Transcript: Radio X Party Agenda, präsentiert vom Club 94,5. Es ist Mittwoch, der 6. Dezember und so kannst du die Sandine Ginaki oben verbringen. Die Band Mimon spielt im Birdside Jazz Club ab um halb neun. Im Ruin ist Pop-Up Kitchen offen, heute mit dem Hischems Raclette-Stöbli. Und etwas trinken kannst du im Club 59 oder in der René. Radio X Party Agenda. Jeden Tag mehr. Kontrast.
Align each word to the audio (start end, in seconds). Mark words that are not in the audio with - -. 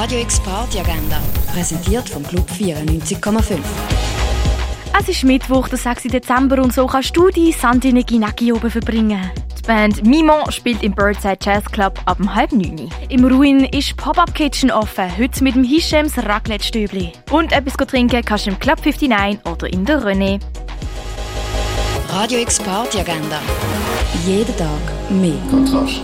Radio 0.00 0.20
X 0.20 0.40
Party 0.40 0.78
Agenda, 0.78 1.20
präsentiert 1.52 2.08
vom 2.08 2.22
Club 2.22 2.48
94,5. 2.50 3.58
Es 4.98 5.08
ist 5.10 5.24
Mittwoch, 5.24 5.68
der 5.68 5.76
6. 5.76 6.04
Dezember 6.04 6.62
und 6.62 6.72
so 6.72 6.86
kannst 6.86 7.14
du 7.14 7.28
die 7.28 7.52
Sandine 7.52 8.02
Ginaki 8.02 8.50
oben 8.50 8.70
verbringen. 8.70 9.30
Die 9.58 9.62
Band 9.66 10.06
Mimon 10.06 10.50
spielt 10.52 10.82
im 10.82 10.94
Birdside 10.94 11.36
Jazz 11.42 11.66
Club 11.66 12.00
ab 12.06 12.18
um 12.18 12.34
halb 12.34 12.52
neun. 12.52 12.88
Im 13.10 13.26
Ruin 13.26 13.64
ist 13.64 13.94
Pop-Up 13.98 14.34
Kitchen 14.34 14.70
offen, 14.70 15.04
heute 15.18 15.44
mit 15.44 15.54
dem 15.54 15.64
Hischems 15.64 16.16
Raclette-Stöbli. 16.16 17.12
Und 17.30 17.52
etwas 17.52 17.74
trinken 17.86 18.24
kannst 18.24 18.46
du 18.46 18.52
im 18.52 18.58
Club 18.58 18.78
59 18.82 19.44
oder 19.44 19.70
in 19.70 19.84
der 19.84 20.02
René. 20.02 20.40
Radio 22.08 22.38
X 22.38 22.58
Party 22.58 23.00
Agenda. 23.00 23.38
Jeden 24.26 24.56
Tag 24.56 25.10
mehr. 25.10 25.36
Kontrast. 25.50 26.00